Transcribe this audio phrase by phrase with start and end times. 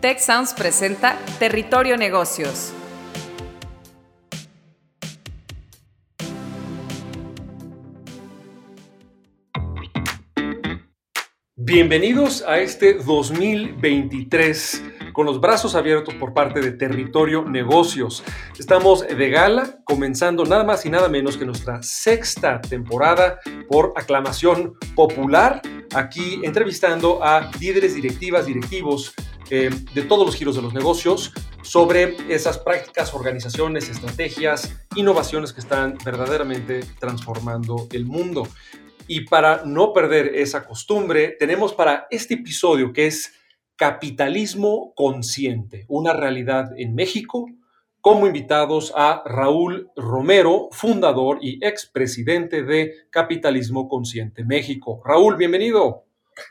[0.00, 0.20] Tech
[0.56, 2.72] presenta Territorio Negocios.
[11.56, 18.22] Bienvenidos a este 2023 con los brazos abiertos por parte de Territorio Negocios.
[18.56, 24.74] Estamos de gala, comenzando nada más y nada menos que nuestra sexta temporada por aclamación
[24.94, 25.60] popular,
[25.92, 29.12] aquí entrevistando a líderes directivas, directivos
[29.50, 31.32] eh, de todos los giros de los negocios
[31.62, 38.46] sobre esas prácticas, organizaciones, estrategias, innovaciones que están verdaderamente transformando el mundo.
[39.08, 43.32] Y para no perder esa costumbre, tenemos para este episodio que es
[43.78, 47.46] Capitalismo Consciente, una realidad en México,
[48.00, 55.00] como invitados a Raúl Romero, fundador y expresidente de Capitalismo Consciente México.
[55.04, 56.06] Raúl, bienvenido.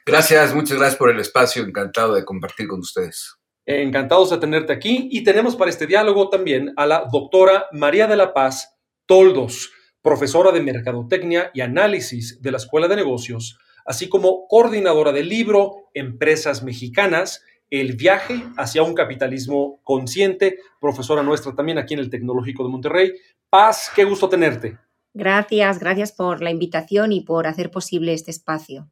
[0.05, 3.35] Gracias, muchas gracias por el espacio, encantado de compartir con ustedes.
[3.65, 8.15] Encantados de tenerte aquí y tenemos para este diálogo también a la doctora María de
[8.15, 14.47] la Paz Toldos, profesora de Mercadotecnia y Análisis de la Escuela de Negocios así como
[14.47, 21.93] coordinadora del libro Empresas Mexicanas, el viaje hacia un capitalismo consciente, profesora nuestra también aquí
[21.93, 23.13] en el Tecnológico de Monterrey.
[23.49, 24.77] Paz, qué gusto tenerte.
[25.13, 28.89] Gracias, gracias por la invitación y por hacer posible este espacio.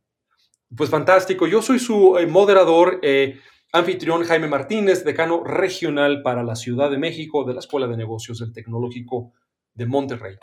[0.75, 3.39] Pues fantástico, yo soy su eh, moderador, eh,
[3.71, 8.39] anfitrión Jaime Martínez, decano regional para la Ciudad de México de la Escuela de Negocios
[8.39, 9.33] del Tecnológico
[9.73, 10.35] de Monterrey.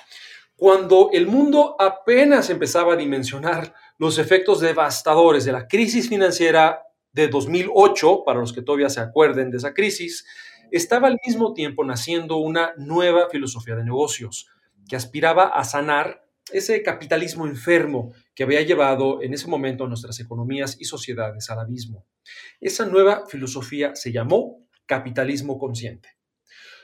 [0.54, 7.28] Cuando el mundo apenas empezaba a dimensionar los efectos devastadores de la crisis financiera de
[7.28, 10.26] 2008, para los que todavía se acuerden de esa crisis,
[10.72, 14.48] estaba al mismo tiempo naciendo una nueva filosofía de negocios
[14.88, 20.18] que aspiraba a sanar ese capitalismo enfermo que había llevado en ese momento a nuestras
[20.18, 22.04] economías y sociedades al abismo.
[22.60, 26.08] Esa nueva filosofía se llamó capitalismo consciente.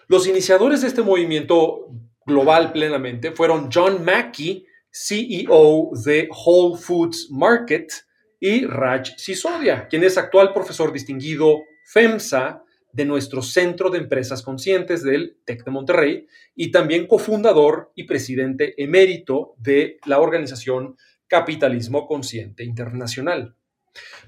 [0.06, 1.88] Los iniciadores de este movimiento
[2.25, 4.67] global plenamente fueron John Mackey,
[5.06, 7.92] CEO de Whole Foods Market,
[8.41, 15.03] y Raj Sisodia, quien es actual profesor distinguido FEMSA de nuestro Centro de Empresas Conscientes
[15.03, 22.65] del TEC de Monterrey y también cofundador y presidente emérito de la organización Capitalismo Consciente
[22.65, 23.54] Internacional.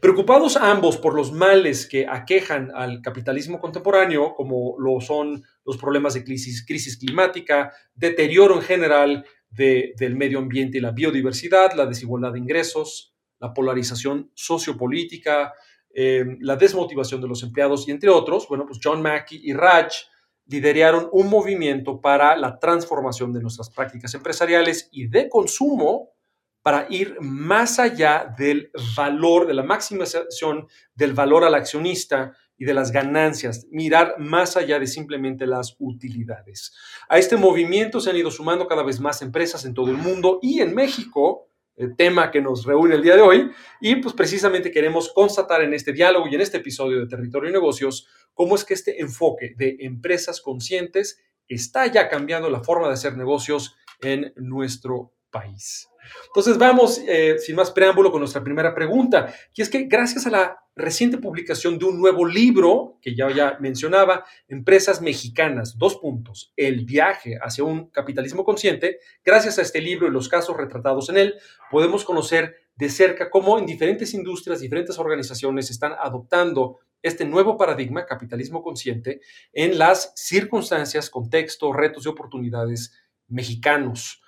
[0.01, 6.15] Preocupados ambos por los males que aquejan al capitalismo contemporáneo, como lo son los problemas
[6.15, 12.33] de crisis, crisis climática, deterioro en general del medio ambiente y la biodiversidad, la desigualdad
[12.33, 15.53] de ingresos, la polarización sociopolítica,
[15.93, 19.93] eh, la desmotivación de los empleados y entre otros, bueno, pues John Mackey y Raj
[20.47, 26.11] lideraron un movimiento para la transformación de nuestras prácticas empresariales y de consumo
[26.63, 32.75] para ir más allá del valor, de la maximización del valor al accionista y de
[32.75, 36.75] las ganancias, mirar más allá de simplemente las utilidades.
[37.09, 40.39] A este movimiento se han ido sumando cada vez más empresas en todo el mundo
[40.43, 43.51] y en México, el tema que nos reúne el día de hoy,
[43.81, 47.53] y pues precisamente queremos constatar en este diálogo y en este episodio de Territorio y
[47.55, 51.19] Negocios cómo es que este enfoque de empresas conscientes
[51.49, 55.89] está ya cambiando la forma de hacer negocios en nuestro país.
[56.27, 60.31] Entonces vamos, eh, sin más preámbulo, con nuestra primera pregunta, y es que gracias a
[60.31, 66.53] la reciente publicación de un nuevo libro, que ya, ya mencionaba, Empresas Mexicanas, dos puntos,
[66.57, 71.19] el viaje hacia un capitalismo consciente, gracias a este libro y los casos retratados en
[71.19, 71.35] él,
[71.71, 78.07] podemos conocer de cerca cómo en diferentes industrias, diferentes organizaciones están adoptando este nuevo paradigma,
[78.07, 79.21] capitalismo consciente,
[79.53, 82.95] en las circunstancias, contextos, retos y oportunidades
[83.29, 84.20] mexicanos.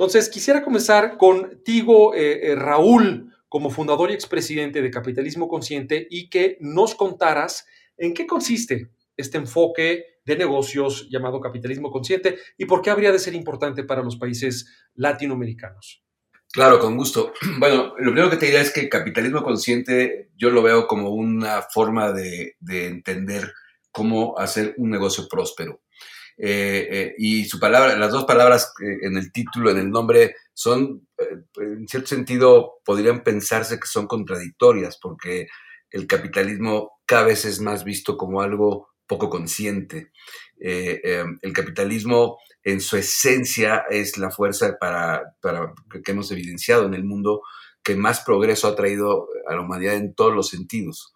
[0.00, 6.30] Entonces, quisiera comenzar contigo, eh, eh, Raúl, como fundador y expresidente de Capitalismo Consciente, y
[6.30, 7.66] que nos contaras
[7.98, 13.18] en qué consiste este enfoque de negocios llamado capitalismo consciente y por qué habría de
[13.18, 16.02] ser importante para los países latinoamericanos.
[16.50, 17.34] Claro, con gusto.
[17.58, 21.60] Bueno, lo primero que te diría es que capitalismo consciente yo lo veo como una
[21.60, 23.52] forma de entender
[23.90, 25.82] cómo hacer un negocio próspero.
[26.42, 30.36] Eh, eh, y su palabra, las dos palabras eh, en el título, en el nombre,
[30.54, 35.48] son, en cierto sentido, podrían pensarse que son contradictorias, porque
[35.90, 40.12] el capitalismo cada vez es más visto como algo poco consciente.
[40.58, 47.04] el capitalismo, en su esencia, es la fuerza para, para, que hemos evidenciado en el
[47.04, 47.42] mundo
[47.82, 51.12] que más progreso ha traído a la humanidad en todos los sentidos.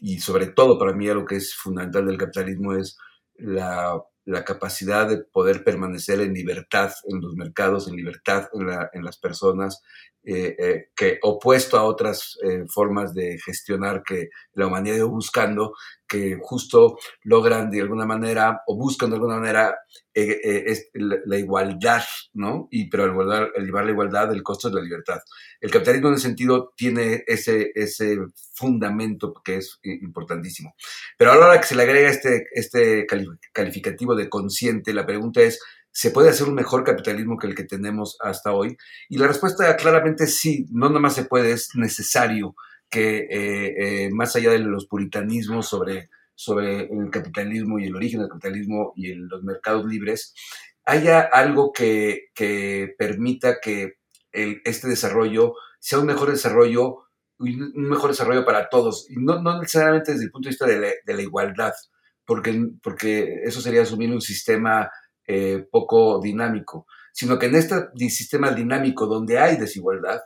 [0.00, 2.96] y sobre todo, para mí, lo que es fundamental del capitalismo es
[3.36, 9.18] la la capacidad de poder permanecer en libertad en los mercados, en libertad en, las
[9.18, 9.82] personas,
[10.22, 15.74] eh, eh, que opuesto a otras eh, formas de gestionar que la humanidad ido buscando,
[16.14, 19.76] que justo logran de alguna manera o buscan de alguna manera
[20.14, 22.68] la, igualdad, ¿no?
[22.70, 25.18] Y pero al, llevar la igualdad, el costo de la libertad.
[25.60, 28.18] El capitalismo en ese sentido tiene ese, ese
[28.52, 30.74] fundamento que es importantísimo.
[31.18, 33.06] Pero ahora que se le agrega este, este
[33.52, 35.60] calificativo de consciente, la pregunta es,
[35.96, 38.76] ¿Se puede hacer un mejor capitalismo que el que tenemos hasta hoy?
[39.08, 42.56] Y la respuesta claramente sí, no nada más se puede, es necesario
[42.90, 48.20] que eh, eh, más allá de los puritanismos sobre, sobre el capitalismo y el origen
[48.20, 50.34] del capitalismo y los mercados libres,
[50.84, 52.28] haya algo que,
[52.98, 53.94] permita que
[54.32, 57.08] este desarrollo sea un mejor desarrollo,
[57.38, 61.22] un mejor desarrollo para todos, y no, necesariamente desde el punto de vista de la,
[61.22, 61.72] igualdad,
[62.24, 64.90] porque, porque eso sería asumir un sistema
[65.26, 67.76] eh, poco dinámico, sino que en este
[68.10, 70.20] sistema dinámico donde hay desigualdad,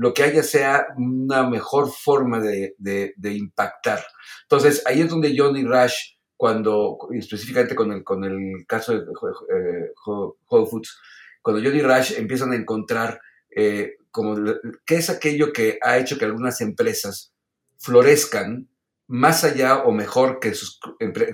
[0.00, 2.74] lo que haya sea una mejor forma de,
[3.22, 4.02] impactar.
[4.44, 9.92] Entonces, ahí es donde Johnny Rush, cuando, específicamente con el, con el caso de eh,
[10.06, 10.98] Whole Foods,
[11.42, 13.20] cuando Johnny Rush empiezan a encontrar
[13.54, 14.36] eh, como
[14.86, 17.34] qué es aquello que ha hecho que algunas empresas
[17.76, 18.70] florezcan
[19.06, 20.80] más allá o mejor que sus,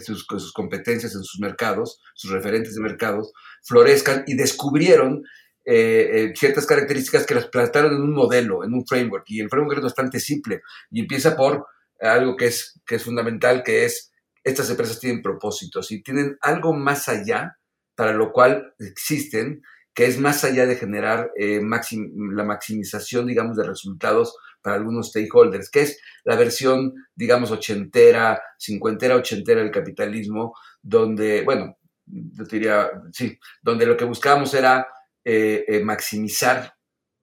[0.00, 3.32] sus, competencias en sus mercados, sus referentes de mercados,
[3.62, 5.22] florezcan y descubrieron
[5.68, 9.24] eh, eh, ciertas características que las plantaron en un modelo, en un framework.
[9.26, 11.66] Y el framework es bastante simple y empieza por
[12.00, 14.12] algo que es, que es fundamental, que es
[14.44, 17.58] estas empresas tienen propósitos y tienen algo más allá
[17.96, 23.64] para lo cual existen, que es más allá de generar eh, la maximización, digamos, de
[23.64, 31.42] resultados para algunos stakeholders, que es la versión, digamos, ochentera, cincuentera, ochentera del capitalismo, donde,
[31.42, 34.86] bueno, yo diría, sí, donde lo que buscábamos era
[35.28, 36.73] eh, eh, maximizar,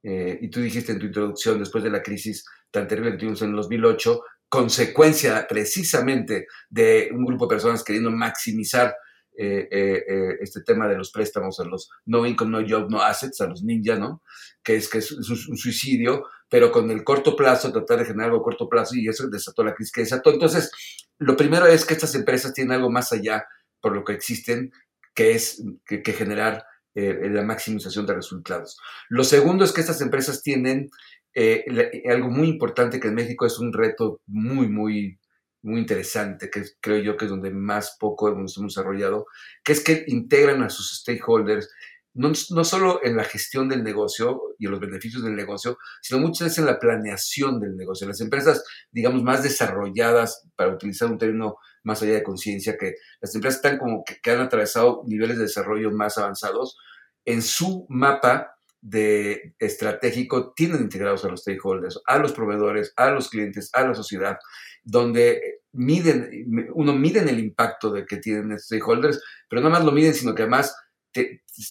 [0.04, 3.42] eh, y tú dijiste en tu introducción, después de la crisis tan terrible que tuvimos
[3.44, 8.94] en el 2008, consecuencia precisamente de un grupo de personas queriendo maximizar
[9.36, 13.64] este tema de los préstamos a los no income, no job, no assets, a los
[13.64, 14.22] ninja, ¿no?
[14.62, 18.44] Que es que es un suicidio, pero con el corto plazo, tratar de generar algo
[18.44, 20.32] corto plazo y eso desató la crisis que desató.
[20.32, 20.72] Entonces,
[21.18, 23.46] lo primero es que estas empresas tienen algo más allá
[23.82, 24.72] por lo que existen,
[25.16, 28.78] que es que, generar eh, la maximización de resultados.
[29.10, 30.90] Lo segundo es que estas empresas tienen
[31.34, 31.66] eh,
[32.10, 35.20] algo muy importante que en México es un reto muy, muy,
[35.64, 39.26] muy interesante, que creo yo que es donde más poco hemos desarrollado,
[39.64, 41.70] que es que integran a sus stakeholders
[42.16, 46.20] no, no, solo en la gestión del negocio y en los beneficios del negocio, sino
[46.20, 48.08] muchas veces en la planeación del negocio.
[48.08, 53.34] Las empresas, digamos, más desarrolladas, para utilizar un término más allá de conciencia, que las
[53.34, 56.78] empresas están como que, han atravesado niveles de desarrollo más avanzados,
[57.26, 63.30] en su mapa de estratégico tienen integrados a los stakeholders, a los proveedores, a los
[63.30, 64.38] clientes, a la sociedad,
[64.84, 66.30] donde miden,
[66.74, 70.44] uno miden el impacto de que tienen stakeholders, pero no más lo miden, sino que
[70.44, 70.76] además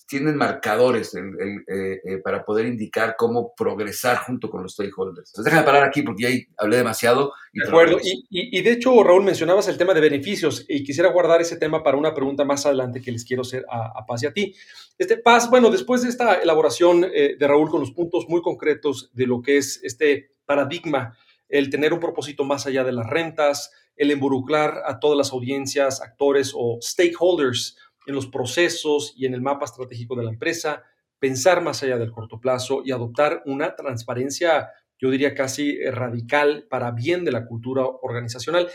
[0.07, 1.21] tienen marcadores eh,
[1.67, 5.31] eh, para poder indicar cómo progresar junto con los stakeholders.
[5.31, 7.33] Entonces, déjame parar aquí porque ya hablé demasiado.
[7.53, 7.99] de acuerdo.
[8.03, 11.97] Y, de hecho, Raúl, mencionabas el tema de beneficios y quisiera guardar ese tema para
[11.97, 14.55] una pregunta más adelante que les quiero hacer a, Paz y a ti.
[14.99, 19.11] Este, Paz, bueno, después de esta elaboración eh, de Raúl con los puntos muy concretos
[19.13, 21.17] de lo que es este paradigma,
[21.49, 26.01] el tener un propósito más allá de las rentas, el involucrar a todas las audiencias,
[26.01, 30.83] actores o stakeholders en los procesos y en el mapa estratégico de la empresa,
[31.19, 36.67] pensar más allá del corto plazo y adoptar una transparencia, yo diría casi eh, radical
[36.69, 38.69] para bien de la cultura organizacional.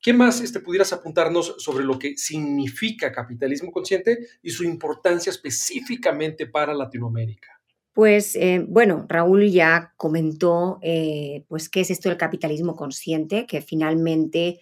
[0.00, 6.46] ¿Qué más este, pudieras apuntarnos sobre lo que significa capitalismo consciente y su importancia específicamente
[6.46, 7.54] para Latinoamérica?
[7.94, 13.62] Pues eh, bueno, Raúl ya comentó eh, pues qué es esto del capitalismo consciente, que
[13.62, 14.58] finalmente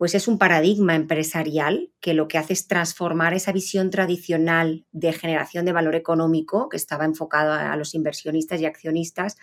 [0.00, 5.12] pues es un paradigma empresarial que lo que hace es transformar esa visión tradicional de
[5.12, 9.36] generación de valor económico que estaba enfocada a los inversionistas y accionistas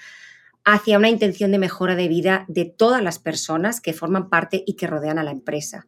[0.66, 4.74] hacia una intención de mejora de vida de todas las personas que forman parte y
[4.74, 5.86] que rodean a la empresa.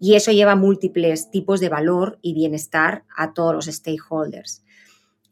[0.00, 4.62] Y eso lleva múltiples tipos de valor y bienestar a todos los stakeholders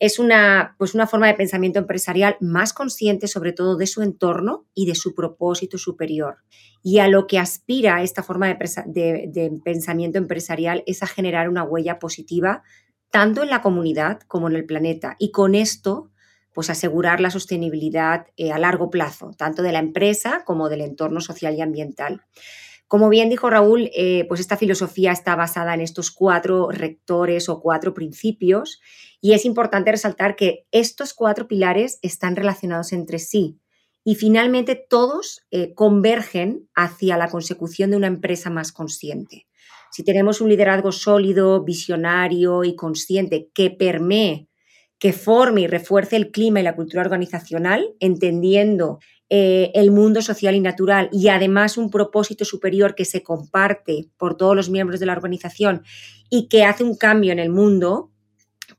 [0.00, 4.66] es una, pues una forma de pensamiento empresarial más consciente sobre todo de su entorno
[4.74, 6.38] y de su propósito superior.
[6.82, 11.98] Y a lo que aspira esta forma de, pensamiento empresarial es a generar una huella
[11.98, 12.62] positiva
[13.10, 15.16] tanto en la comunidad como en el planeta.
[15.18, 16.10] Y con esto,
[16.54, 21.20] pues asegurar la sostenibilidad eh, a largo plazo, tanto de la empresa como del entorno
[21.20, 22.22] social y ambiental.
[22.90, 27.60] Como bien dijo Raúl, eh, pues esta filosofía está basada en estos cuatro rectores o
[27.60, 28.80] cuatro principios
[29.20, 33.60] y es importante resaltar que estos cuatro pilares están relacionados entre sí
[34.02, 39.46] y finalmente todos eh, convergen hacia la consecución de una empresa más consciente.
[39.92, 44.48] Si tenemos un liderazgo sólido, visionario y consciente que permee,
[44.98, 48.98] que forme y refuerce el clima y la cultura organizacional, entendiendo
[49.32, 54.36] eh, el mundo social y natural y además un propósito superior que se comparte por
[54.36, 55.84] todos los miembros de la organización
[56.28, 58.10] y que hace un cambio en el mundo,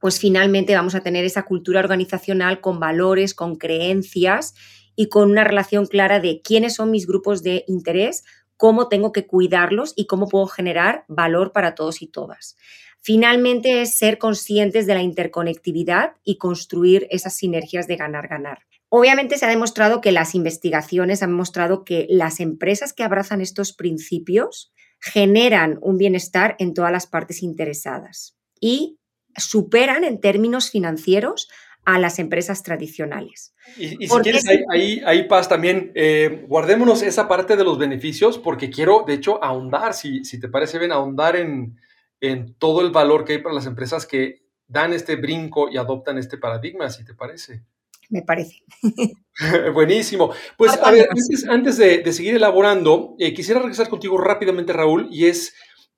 [0.02, 4.54] pues finalmente vamos a tener esa cultura organizacional con valores, con creencias
[4.94, 8.26] y con una relación clara de quiénes son mis grupos de interés,
[8.58, 12.58] cómo tengo que cuidarlos y cómo puedo generar valor para todos y todas.
[13.00, 18.60] Finalmente es ser conscientes de la interconectividad y construir esas sinergias de ganar-ganar.
[18.94, 23.72] Obviamente se ha demostrado que las investigaciones han mostrado que las empresas que abrazan estos
[23.72, 29.00] principios generan un bienestar en todas las partes interesadas y
[29.38, 31.50] superan en términos financieros
[31.86, 33.56] a las empresas tradicionales.
[33.78, 38.70] Y, si quieres, ahí, ahí, Paz, también eh, guardémonos esa parte de los beneficios porque
[38.70, 41.80] quiero, de hecho, ahondar, si, si te parece bien, ahondar en,
[42.20, 46.18] en todo el valor que hay para las empresas que dan este brinco y adoptan
[46.18, 47.64] este paradigma, si te parece.
[48.12, 48.62] Me parece.
[49.74, 50.32] Buenísimo.
[50.58, 51.10] Pues a ver,
[51.50, 55.54] antes, de, seguir elaborando, eh, quisiera regresar contigo rápidamente, Raúl, y es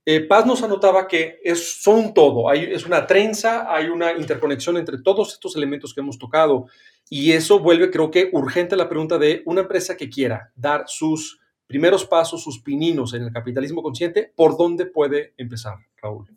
[0.05, 4.11] eh, Paz nos anotaba que es, son un todo, hay, es una trenza, hay una
[4.11, 6.67] interconexión entre todos estos elementos que hemos tocado
[7.09, 11.39] y eso vuelve, creo que, urgente la pregunta de una empresa que quiera dar sus
[11.65, 16.27] primeros pasos, sus pininos en el capitalismo consciente, ¿por dónde puede empezar, Raúl?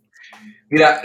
[0.70, 1.02] Mira,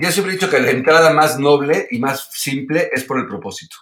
[0.00, 3.26] yo siempre he dicho que la entrada más noble y más simple es por el
[3.26, 3.76] propósito.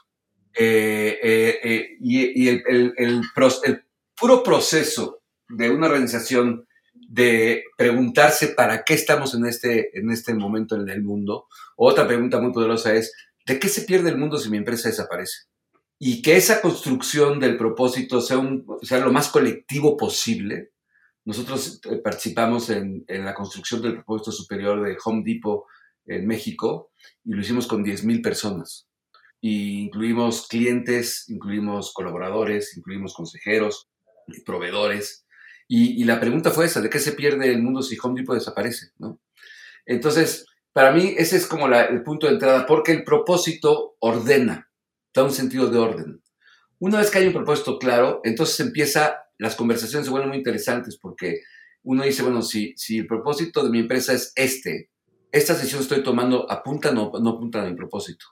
[0.60, 3.84] Eh, eh, y, el, el, el,
[4.18, 10.74] puro proceso de una organización de preguntarse para qué estamos en este, en este momento
[10.74, 11.46] en el mundo.
[11.76, 13.14] Otra pregunta muy poderosa es,
[13.46, 15.42] ¿de qué se pierde el mundo si mi empresa desaparece?
[16.00, 20.72] Y que esa construcción del propósito sea, un, sea lo más colectivo posible.
[21.24, 25.66] Nosotros eh, participamos en, en la construcción del propósito superior de Home Depot
[26.06, 26.90] en México
[27.24, 28.87] y lo hicimos con 10.000 personas.
[29.40, 33.88] Y incluimos clientes, incluimos colaboradores, incluimos consejeros,
[34.44, 35.26] proveedores
[35.70, 38.92] y, la pregunta fue esa, ¿de qué se pierde el mundo si Home Depot desaparece?
[38.98, 39.20] ¿no?
[39.84, 44.70] Entonces, para mí ese es como el punto de entrada, porque el propósito ordena,
[45.14, 46.22] da un sentido de orden.
[46.78, 50.96] Una vez que hay un propósito claro, entonces empieza, las conversaciones se vuelven muy interesantes
[50.98, 51.42] porque
[51.82, 54.90] uno dice, bueno, si, si el propósito de mi empresa es este,
[55.32, 58.24] estas decisiones que estoy tomando apuntan o no apuntan a mi propósito.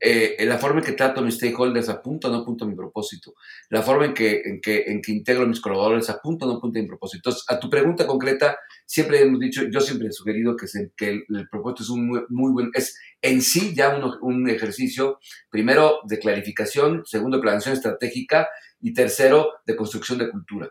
[0.00, 2.74] Eh, la forma en que trato a mis stakeholders apunta o no apunta a mi
[2.74, 3.34] propósito.
[3.70, 6.56] La forma en que, en que, en que integro a mis colaboradores apunta o no
[6.56, 7.30] apunta a mi propósito.
[7.30, 11.48] Entonces, a tu pregunta concreta, siempre hemos dicho, yo siempre he sugerido que, que el,
[11.48, 15.18] propósito es un muy, buen, es en sí ya un, un, ejercicio,
[15.50, 18.48] primero, de clarificación, segundo, de planeación estratégica
[18.80, 20.70] y tercero, de construcción de cultura.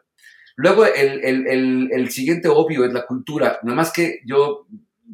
[0.55, 3.59] Luego, el, el, el, el siguiente obvio es la cultura.
[3.63, 4.67] Nada más que yo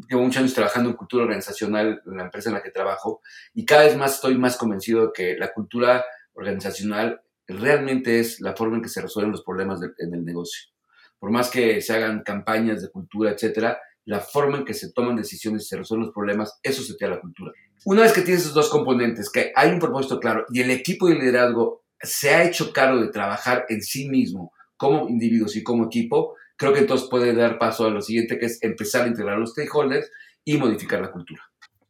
[0.09, 3.21] llevo muchos años trabajando en cultura organizacional en la empresa en la que trabajo
[3.53, 8.55] y cada vez más estoy más convencido de que la cultura organizacional realmente es la
[8.55, 10.69] forma en que se resuelven los problemas en el negocio.
[11.17, 15.15] Por más que se hagan campañas de cultura, etcétera, la forma en que se toman
[15.15, 17.51] decisiones y se resuelven los problemas, eso se crea la cultura.
[17.85, 21.07] Una vez que tienes esos dos componentes, que hay un propósito claro y el equipo
[21.07, 25.85] de liderazgo se ha hecho cargo de trabajar en sí mismo como individuos y como
[25.85, 29.35] equipo, creo que entonces puede dar paso a lo siguiente, que es empezar a integrar
[29.35, 30.11] a los stakeholders
[30.43, 31.41] y modificar la cultura.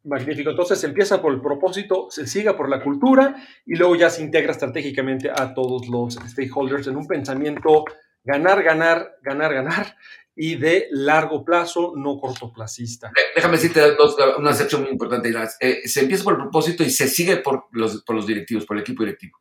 [0.04, 0.52] Magnífico.
[0.52, 3.36] Entonces se empieza por el propósito, se siga por la cultura
[3.66, 7.84] y luego ya se integra estratégicamente a todos los stakeholders en un pensamiento
[8.24, 9.98] ganar, ganar, ganar, ganar
[10.36, 13.12] y de largo plazo, no cortoplacista.
[13.36, 13.82] Déjame decirte
[14.38, 15.34] una sección muy importante.
[15.60, 18.78] Eh, se empieza por el propósito y se sigue por los, por los directivos, por
[18.78, 19.38] el equipo directivo.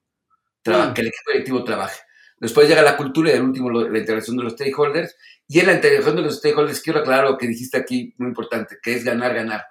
[0.65, 0.93] Mm.
[0.95, 2.01] Que el equipo directivo trabaje.
[2.41, 5.17] Después llega la cultura y el último la integración de los stakeholders.
[5.49, 8.77] Y en la integración de los stakeholders quiero aclarar lo que dijiste aquí, muy importante,
[8.83, 9.65] que es ganar, ganar.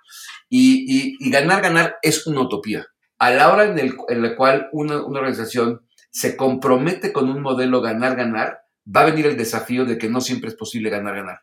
[0.49, 2.87] Y, y, ganar, ganar es una utopía.
[3.19, 7.41] A la hora en, el, en la cual una, una organización se compromete con un
[7.41, 8.61] modelo ganar, ganar,
[8.95, 11.39] va a venir el desafío de que no siempre es posible ganar, ganar.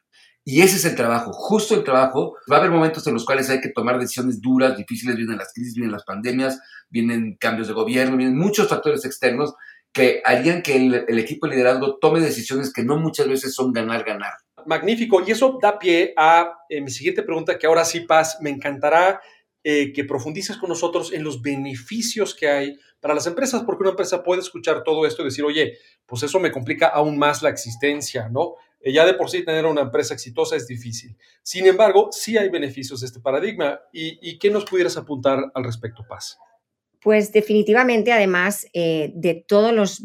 [0.47, 2.37] Y ese es el trabajo, justo el trabajo.
[2.50, 5.52] Va a haber momentos en los cuales hay que tomar decisiones duras, difíciles, vienen las
[5.54, 9.54] crisis, vienen las pandemias, vienen cambios de gobierno, vienen muchos factores externos
[9.95, 14.33] que harían que el, equipo de liderazgo tome decisiones que no muchas veces son ganar-ganar.
[14.67, 15.23] Magnífico.
[15.27, 19.23] Y eso da pie a eh, mi siguiente pregunta, que ahora sí, Paz, me encantará
[19.63, 23.91] eh, que profundices con nosotros en los beneficios que hay para las empresas, porque una
[23.91, 27.51] empresa puede escuchar todo esto y decir, oye, pues eso me complica aún más la
[27.51, 28.57] existencia, ¿no?
[28.85, 31.17] eh, ya de por sí tener una empresa exitosa es difícil.
[31.43, 33.81] Sin embargo, sí hay beneficios de este paradigma.
[33.93, 36.39] ¿Y, qué nos pudieras apuntar al respecto, Paz?
[37.04, 40.02] Pues definitivamente, además eh, de todos los...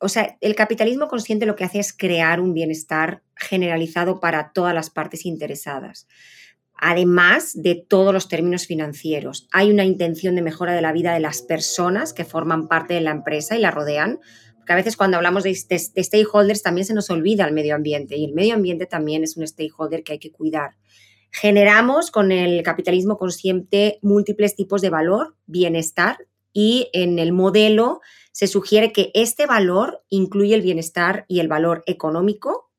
[0.00, 4.74] O sea, el capitalismo consciente lo que hace es crear un bienestar generalizado para todas
[4.74, 6.08] las partes interesadas
[6.80, 9.46] además de todos los términos financieros.
[9.52, 13.02] Hay una intención de mejora de la vida de las personas que forman parte de
[13.02, 14.18] la empresa y la rodean,
[14.56, 18.24] porque a veces cuando hablamos de, stakeholders también se nos olvida el medio ambiente y
[18.24, 20.76] el medio ambiente también es un stakeholder que hay que cuidar.
[21.32, 26.18] Generamos con el capitalismo consciente múltiples tipos de valor, bienestar
[26.52, 28.00] y en el modelo
[28.32, 32.70] se sugiere que este valor incluye el bienestar y el valor económico,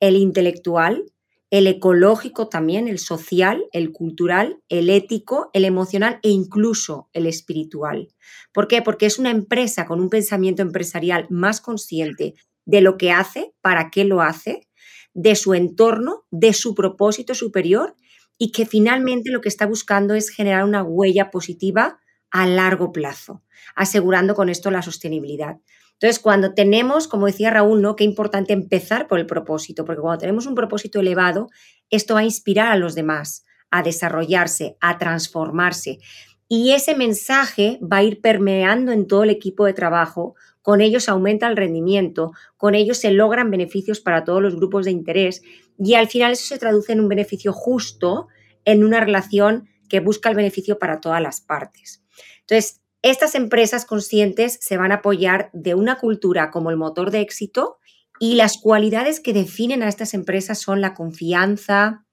[0.00, 1.04] el intelectual,
[1.50, 8.08] el ecológico también, el social, el cultural, el ético, el emocional e incluso el espiritual.
[8.52, 8.82] ¿Por qué?
[8.82, 12.34] Porque es una empresa con un pensamiento empresarial más consciente
[12.66, 14.66] de lo que hace, para qué lo hace,
[15.14, 17.94] de su entorno, de su propósito superior
[18.36, 23.42] y que finalmente lo que está buscando es generar una huella positiva a largo plazo,
[23.74, 25.58] asegurando con esto la sostenibilidad.
[25.92, 27.94] Entonces, cuando tenemos, como decía Raúl, ¿no?
[27.94, 31.48] Qué importante empezar por el propósito, porque cuando tenemos un propósito elevado,
[31.88, 33.44] esto va a inspirar a los demás
[33.74, 35.98] a desarrollarse, a transformarse.
[36.46, 41.10] Y ese mensaje va a ir permeando en todo el equipo de trabajo, con ellos
[41.10, 45.42] aumenta el rendimiento, con ellos se logran beneficios para todos los grupos de interés
[45.78, 48.28] y al final eso se traduce en un beneficio justo,
[48.64, 52.02] en una relación que busca el beneficio para todas las partes.
[52.40, 57.20] Entonces, estas empresas conscientes se van a apoyar de una cultura como el motor de
[57.20, 57.76] éxito
[58.18, 62.06] y las cualidades que definen a estas empresas son la confianza,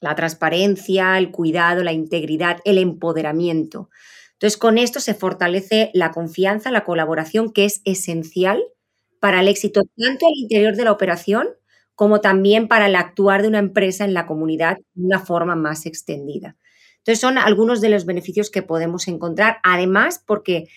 [0.00, 3.90] la transparencia, el cuidado, la integridad, el empoderamiento.
[4.40, 8.64] Entonces, con esto se fortalece la confianza, la colaboración, que es esencial
[9.20, 11.48] para el éxito tanto al interior de la operación
[11.94, 15.84] como también para el actuar de una empresa en la comunidad de una forma más
[15.84, 16.56] extendida.
[16.96, 20.68] Entonces son algunos de los beneficios que podemos encontrar, además porque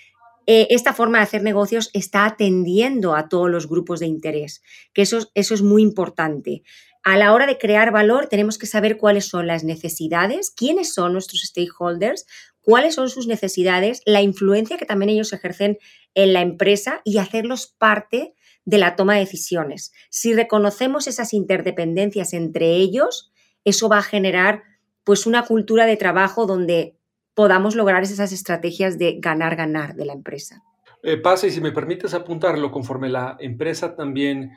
[0.45, 4.61] eh, esta forma de hacer negocios está atendiendo a todos los grupos de interés,
[4.93, 6.63] que eso, eso es muy importante.
[7.03, 11.11] A la hora de crear valor tenemos que saber cuáles son las necesidades, quiénes son
[11.11, 12.25] nuestros stakeholders,
[12.61, 15.77] cuáles son sus necesidades, la influencia que también ellos ejercen
[16.15, 19.91] en la empresa y hacerlos parte de la toma de decisiones.
[20.09, 23.33] Si reconocemos esas interdependencias entre ellos,
[23.65, 24.63] eso va a generar
[25.03, 26.95] pues una cultura de trabajo donde
[27.33, 30.63] podamos lograr esas estrategias de ganar-ganar de la empresa.
[31.01, 34.51] Eh, pasa, y si me permites apuntarlo, conforme la empresa también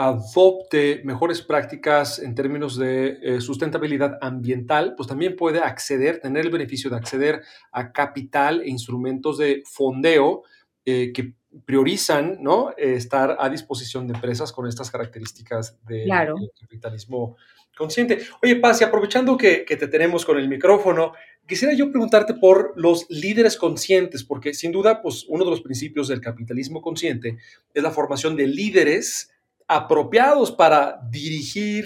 [0.00, 6.50] adopte mejores prácticas en términos de eh, sustentabilidad ambiental, pues también puede acceder, tener el
[6.50, 10.44] beneficio de acceder a capital e instrumentos de fondeo
[10.86, 11.34] eh, que
[11.66, 12.72] priorizan ¿no?
[12.78, 17.36] estar a disposición de empresas con estas características de, del capitalismo
[17.76, 18.20] consciente.
[18.42, 21.12] Oye, Paz, y aprovechando que, te tenemos con el micrófono,
[21.46, 26.08] quisiera yo preguntarte por los líderes conscientes, porque sin duda, pues uno de los principios
[26.08, 27.36] del capitalismo consciente
[27.74, 29.30] es la formación de líderes
[29.70, 31.84] apropiados para dirigir,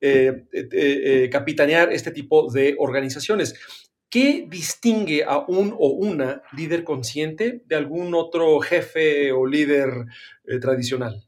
[0.00, 3.54] eh, eh, eh, capitanear este tipo de organizaciones.
[4.08, 10.06] ¿Qué distingue a un o una líder consciente de algún otro jefe o líder
[10.60, 11.24] tradicional?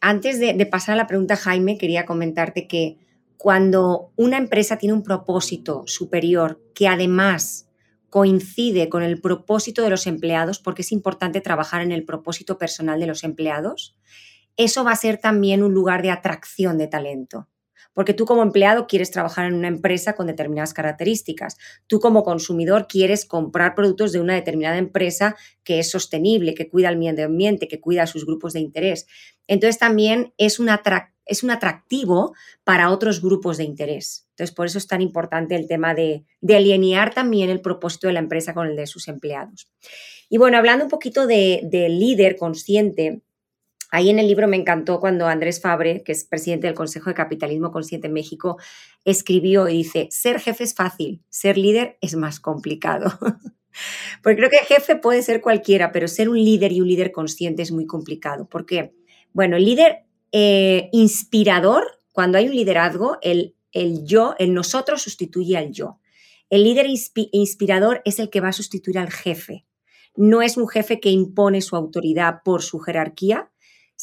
[0.00, 2.98] Antes de, de pasar a la pregunta, Jaime, quería comentarte que
[3.36, 7.68] cuando una empresa tiene un propósito superior que además
[8.08, 13.00] coincide con el propósito de los empleados, porque es importante trabajar en el propósito personal
[13.00, 13.96] de los empleados,
[14.56, 17.48] eso va a ser también un lugar de atracción de talento
[17.94, 21.58] porque tú como empleado quieres trabajar en una empresa con determinadas características.
[21.86, 26.88] Tú como consumidor quieres comprar productos de una determinada empresa que es sostenible, que cuida
[26.88, 29.06] el medio ambiente, que cuida sus grupos de interés.
[29.46, 30.70] Entonces también es un,
[31.26, 32.34] es un atractivo
[32.64, 34.26] para otros grupos de interés.
[34.30, 38.20] Entonces por eso es tan importante el tema de, alinear también el propósito de la
[38.20, 39.68] empresa con el de sus empleados.
[40.30, 41.60] Y bueno, hablando un poquito de
[41.90, 43.20] líder consciente,
[43.94, 47.14] Ahí en el libro me encantó cuando Andrés Fabre, que es presidente del Consejo de
[47.14, 48.56] Capitalismo Consciente en México,
[49.04, 53.12] escribió y dice, ser jefe es fácil, ser líder es más complicado.
[54.22, 57.60] Porque creo que jefe puede ser cualquiera, pero ser un líder y un líder consciente
[57.60, 58.48] es muy complicado.
[58.48, 58.94] ¿Por qué?
[59.34, 65.58] Bueno, el líder eh, inspirador, cuando hay un liderazgo, el, el yo, el nosotros sustituye
[65.58, 66.00] al yo.
[66.48, 66.86] El líder
[67.30, 69.66] inspirador es el que va a sustituir al jefe.
[70.16, 73.51] No es un jefe que impone su autoridad por su jerarquía,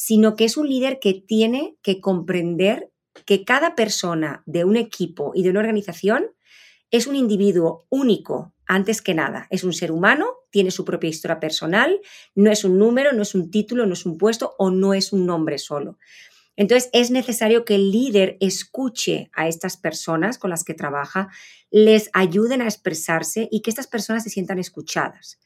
[0.02, 2.90] sino que es un líder que tiene que comprender
[3.26, 6.28] que cada persona de un equipo y de una organización
[6.90, 9.46] es un individuo único antes que nada.
[9.50, 12.00] Es un ser humano, tiene su propia historia personal,
[12.34, 15.12] no es un número, no es un título, no es un puesto o no es
[15.12, 15.98] un nombre solo.
[16.56, 21.28] Entonces es necesario que el líder escuche a estas personas con las que trabaja,
[21.72, 25.42] les ayuden a expresarse y que estas personas se sientan escuchadas.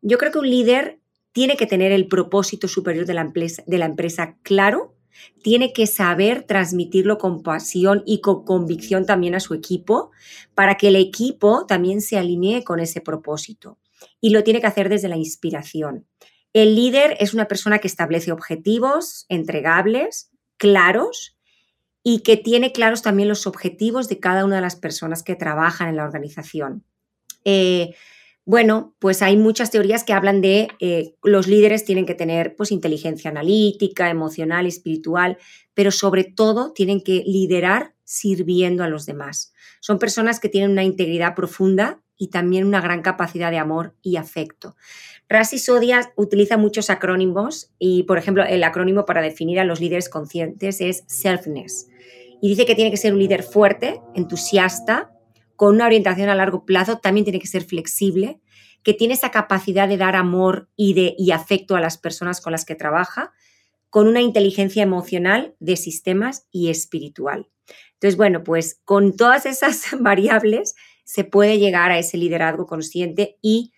[0.00, 1.00] Yo creo que un líder
[1.36, 4.94] tiene que tener el propósito superior de la empresa, claro,
[5.42, 10.12] tiene que saber transmitirlo con pasión y con convicción también a su equipo
[10.54, 13.78] para que el equipo también se alinee con ese propósito.
[14.18, 16.06] Y lo tiene que hacer desde la inspiración.
[16.54, 21.36] El líder es una persona que establece objetivos entregables, claros,
[22.02, 25.90] y que tiene claros también los objetivos de cada una de las personas que trabajan
[25.90, 26.82] en la organización.
[27.44, 27.94] Eh,
[28.46, 32.70] bueno, pues hay muchas teorías que hablan de eh, los líderes tienen que tener pues
[32.70, 35.36] inteligencia analítica, emocional, espiritual,
[35.74, 39.52] pero sobre todo tienen que liderar sirviendo a los demás.
[39.80, 44.14] Son personas que tienen una integridad profunda y también una gran capacidad de amor y
[44.14, 44.76] afecto.
[45.28, 50.08] Rasi Sodia utiliza muchos acrónimos y, por ejemplo, el acrónimo para definir a los líderes
[50.08, 51.88] conscientes es selfness.
[52.40, 55.15] Y dice que tiene que ser un líder fuerte, entusiasta,
[55.56, 58.40] con una orientación a largo plazo, también tiene que ser flexible,
[58.82, 62.64] que tiene esa capacidad de dar amor y, de, afecto a las personas con las
[62.64, 63.32] que trabaja,
[63.90, 67.48] con una inteligencia emocional de sistemas y espiritual.
[67.94, 73.72] Entonces, bueno, pues con todas esas variables se puede llegar a ese liderazgo consciente y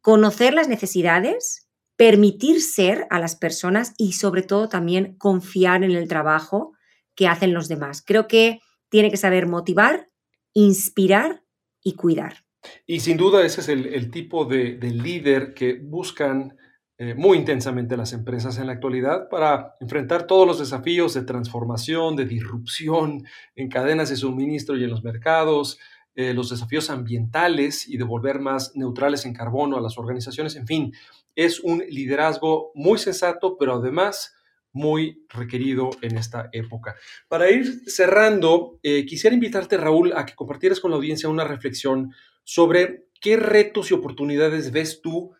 [0.00, 6.08] conocer las necesidades, permitir ser a las personas y sobre todo también confiar en el
[6.08, 6.72] trabajo
[7.14, 8.02] que hacen los demás.
[8.06, 10.08] Creo que tiene que saber motivar,
[10.56, 11.44] inspirar
[11.82, 12.46] y cuidar.
[12.86, 16.56] Y sin duda ese es el, tipo de, líder que buscan
[16.96, 22.16] eh, muy intensamente las empresas en la actualidad para enfrentar todos los desafíos de transformación,
[22.16, 25.78] de disrupción en cadenas de suministro y en los mercados,
[26.14, 30.56] eh, los desafíos ambientales y de volver más neutrales en carbono a las organizaciones.
[30.56, 30.92] En fin,
[31.34, 34.34] es un liderazgo muy sensato, pero además
[34.76, 36.96] muy requerido en esta época.
[37.28, 42.12] Para ir cerrando, eh, quisiera invitarte, Raúl, a que compartieras con la audiencia una reflexión
[42.44, 45.32] sobre qué retos y oportunidades ves tú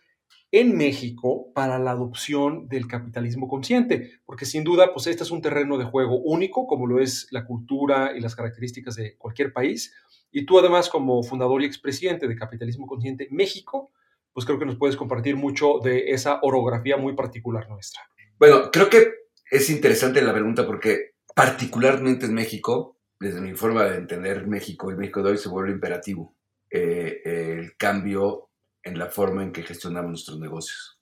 [0.50, 5.42] en México para la adopción del capitalismo consciente, porque sin duda, pues este es un
[5.42, 9.92] terreno de juego único, como lo es la cultura y las características de cualquier país.
[10.32, 13.90] Y tú además, como fundador y expresidente de Capitalismo Consciente México,
[14.32, 18.00] pues creo que nos puedes compartir mucho de esa orografía muy particular nuestra.
[18.38, 19.25] Bueno, creo que
[19.56, 24.96] es interesante la pregunta porque particularmente en México, desde mi forma de entender México, el
[24.96, 26.34] México de hoy se vuelve imperativo
[26.70, 28.50] eh, el cambio
[28.82, 30.98] en la forma en que gestionamos nuestros negocios.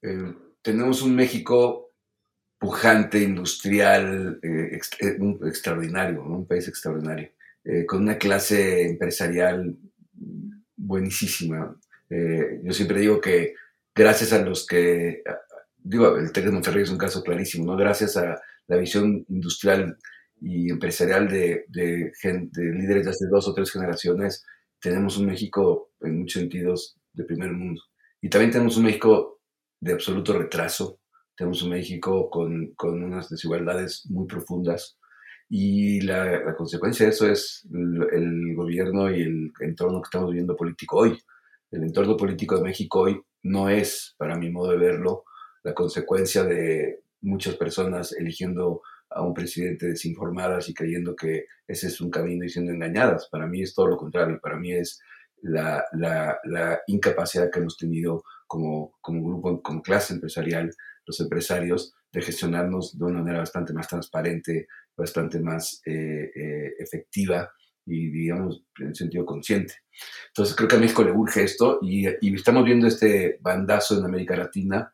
[0.00, 1.92] Eh, tenemos un México
[2.58, 4.78] pujante, industrial, eh,
[5.44, 7.30] extraordinario, un país extraordinario,
[7.86, 9.76] con una clase empresarial
[10.76, 11.76] buenísima.
[12.08, 13.54] yo siempre digo que
[13.94, 15.22] gracias a los que
[15.84, 17.76] digo, el TEC de Monterrey es un caso clarísimo, ¿no?
[17.76, 19.96] Gracias a la visión industrial
[20.40, 22.12] y empresarial de, de,
[22.56, 24.44] líderes de hace dos o tres generaciones,
[24.80, 27.80] tenemos un México en muchos sentidos de primer mundo.
[28.20, 29.40] Y también tenemos un México
[29.80, 31.00] de absoluto retraso,
[31.36, 34.98] tenemos un México con, con unas desigualdades muy profundas.
[35.48, 40.30] Y la, la, consecuencia de eso es el, el, gobierno y el entorno que estamos
[40.30, 41.18] viviendo político hoy.
[41.70, 45.24] El entorno político de México hoy no es, para mi modo de verlo,
[45.62, 48.82] la consecuencia de muchas personas eligiendo
[49.14, 53.28] a un presidente desinformadas y creyendo que ese es un camino y siendo engañadas.
[53.30, 55.00] Para mí es todo lo contrario, para mí es
[55.42, 55.84] la,
[56.86, 60.74] incapacidad que hemos tenido como, como grupo, como clase empresarial,
[61.06, 67.50] los empresarios, de gestionarnos de una manera bastante más transparente, bastante más eh, eh, efectiva
[67.86, 69.74] y, digamos, en sentido consciente.
[70.28, 74.04] Entonces, creo que a México le urge esto y, y estamos viendo este bandazo en
[74.04, 74.92] América Latina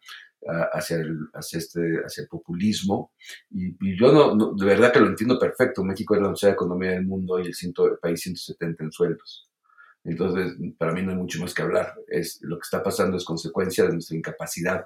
[0.73, 3.13] hacia el, hacia este, hacia el populismo.
[3.51, 5.85] Y, yo no, de verdad que lo entiendo perfecto.
[5.85, 9.49] México es la onceava economía del mundo y el, ciento, país 170 en sueldos.
[10.05, 11.95] Entonces, para mí no hay mucho más que hablar.
[12.07, 14.85] Es, lo que está pasando es consecuencia de nuestra incapacidad.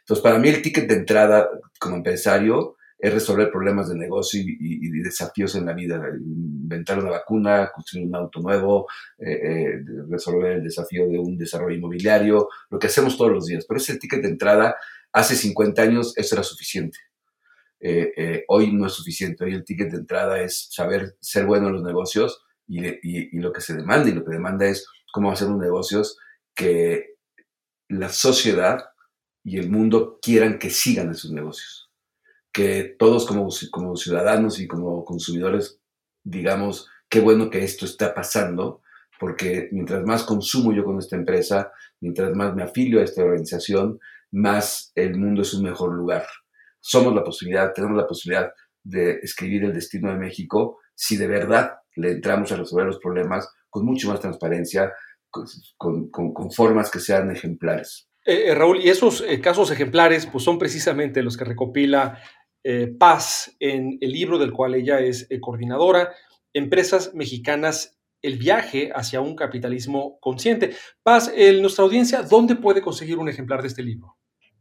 [0.00, 5.02] Entonces, para mí el ticket de entrada como empresario es resolver problemas de negocio y,
[5.02, 6.00] desafíos en la vida.
[6.16, 8.86] Inventar una vacuna, construir un auto nuevo,
[9.18, 13.64] eh, eh, resolver el desafío de un desarrollo inmobiliario, lo que hacemos todos los días.
[13.66, 14.76] Pero ese ticket de entrada,
[15.12, 16.98] hace 50 años, eso era suficiente.
[17.80, 19.44] Eh, hoy no es suficiente.
[19.44, 23.62] Hoy el ticket de entrada es saber ser bueno en los negocios y, lo que
[23.62, 24.10] se demanda.
[24.10, 26.18] Y lo que demanda es cómo hacer unos negocios
[26.54, 27.16] que
[27.88, 28.78] la sociedad
[29.42, 31.91] y el mundo quieran que sigan esos negocios
[32.52, 35.82] que todos como, como ciudadanos y como consumidores
[36.24, 38.82] digamos, qué bueno que esto está pasando,
[39.18, 43.98] porque mientras más consumo yo con esta empresa, mientras más me afilio a esta organización,
[44.30, 46.26] más el mundo es un mejor lugar.
[46.80, 51.74] Somos la posibilidad, tenemos la posibilidad de escribir el destino de México si de verdad
[51.94, 54.92] le entramos a resolver los problemas con mucho más transparencia,
[55.30, 56.10] con,
[56.50, 58.08] formas que sean ejemplares.
[58.24, 62.20] Eh, eh, Raúl, y esos eh, casos ejemplares pues, son precisamente los que recopila
[62.98, 66.12] Paz en el libro del cual ella es coordinadora,
[66.52, 70.74] Empresas Mexicanas, el viaje hacia un capitalismo consciente.
[71.02, 74.16] Paz, en nuestra audiencia, ¿dónde puede conseguir un ejemplar de este libro?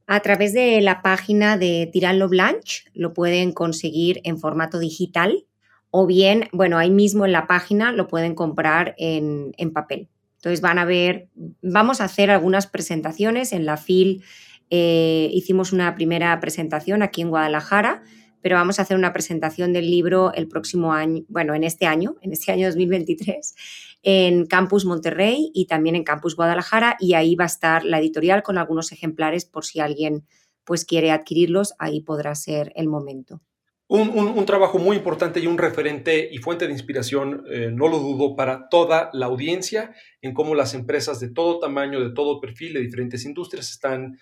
[0.08, 5.46] A través de la página de Tiralo Blanche lo pueden conseguir en formato digital
[5.92, 10.10] o bien, bueno, ahí mismo en la página lo pueden comprar en, papel.
[10.38, 11.28] Entonces van a ver,
[11.62, 14.24] vamos a hacer algunas presentaciones en la FIL.
[14.72, 18.02] Eh, hicimos una primera presentación aquí en Guadalajara,
[18.42, 22.16] pero vamos a hacer una presentación del libro el próximo año, bueno, en este año,
[22.24, 23.54] en este año 2023
[24.04, 28.44] en Campus Monterrey y también en Campus Guadalajara y ahí va a estar la editorial
[28.44, 30.26] con algunos ejemplares por si alguien
[30.64, 33.42] pues quiere adquirirlos, ahí podrá ser el momento.
[33.88, 38.38] Un, trabajo muy importante y un referente y fuente de inspiración, eh, no lo dudo,
[38.38, 42.80] para toda la audiencia en cómo las empresas de todo tamaño, de todo perfil, de
[42.80, 44.18] diferentes industrias están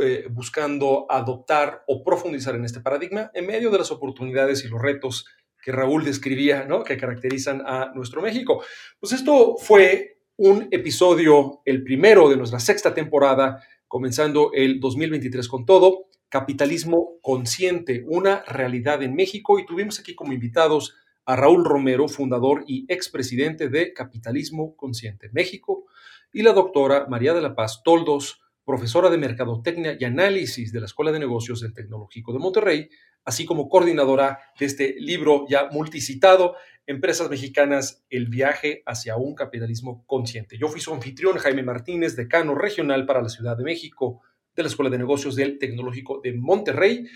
[0.00, 4.80] eh, buscando adoptar o profundizar en este paradigma en medio de las oportunidades y los
[4.80, 5.26] retos
[5.62, 6.82] que Raúl describía, ¿no?
[6.82, 8.62] que caracterizan a nuestro México.
[8.98, 15.64] Pues esto fue un episodio, el primero de nuestra sexta temporada, comenzando el 2023 con
[15.64, 20.94] todo, Capitalismo Consciente, una realidad en México, y tuvimos aquí como invitados
[21.26, 25.84] a Raúl Romero, fundador y expresidente de Capitalismo Consciente México,
[26.32, 30.86] y la doctora María de la Paz Toldos, profesora de Mercadotecnia y Análisis de la
[30.86, 32.88] Escuela de Negocios del Tecnológico de Monterrey,
[33.24, 40.04] así como coordinadora de este libro ya multicitado, Empresas Mexicanas, el viaje hacia un capitalismo
[40.06, 40.58] consciente.
[40.58, 44.20] Yo fui su anfitrión, Jaime Martínez, decano regional para la Ciudad de México
[44.56, 47.06] de la Escuela de Negocios del Tecnológico de Monterrey.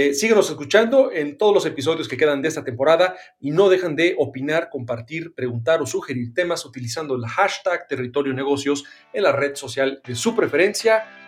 [0.00, 4.14] Eh, escuchando en todos los episodios que quedan de esta temporada y no dejan de
[4.16, 10.00] opinar, compartir, preguntar o sugerir temas utilizando el hashtag Territorio Negocios en la red social
[10.06, 11.27] de su preferencia